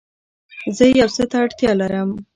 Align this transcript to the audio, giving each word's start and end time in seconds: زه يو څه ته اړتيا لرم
زه 0.77 0.85
يو 1.01 1.09
څه 1.15 1.23
ته 1.31 1.37
اړتيا 1.43 1.71
لرم 1.81 2.09